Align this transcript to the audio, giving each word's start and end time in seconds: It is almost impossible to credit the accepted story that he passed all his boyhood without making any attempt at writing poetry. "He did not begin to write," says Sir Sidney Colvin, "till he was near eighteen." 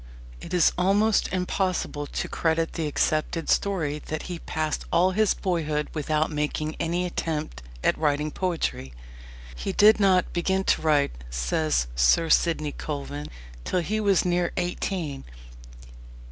It 0.41 0.51
is 0.51 0.73
almost 0.79 1.27
impossible 1.31 2.07
to 2.07 2.27
credit 2.27 2.73
the 2.73 2.87
accepted 2.87 3.51
story 3.51 3.99
that 4.07 4.23
he 4.23 4.39
passed 4.39 4.85
all 4.91 5.11
his 5.11 5.35
boyhood 5.35 5.89
without 5.93 6.31
making 6.31 6.75
any 6.79 7.05
attempt 7.05 7.61
at 7.83 7.99
writing 7.99 8.31
poetry. 8.31 8.93
"He 9.55 9.73
did 9.73 9.99
not 9.99 10.33
begin 10.33 10.63
to 10.63 10.81
write," 10.81 11.11
says 11.29 11.85
Sir 11.95 12.31
Sidney 12.31 12.71
Colvin, 12.71 13.27
"till 13.63 13.81
he 13.81 13.99
was 13.99 14.25
near 14.25 14.51
eighteen." 14.57 15.23